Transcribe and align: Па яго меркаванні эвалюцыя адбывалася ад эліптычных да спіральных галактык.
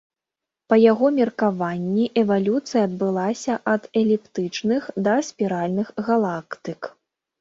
Па 0.71 0.77
яго 0.91 1.09
меркаванні 1.17 2.05
эвалюцыя 2.23 2.81
адбывалася 2.87 3.59
ад 3.75 3.83
эліптычных 4.01 4.89
да 5.09 5.15
спіральных 5.29 5.87
галактык. 6.09 6.81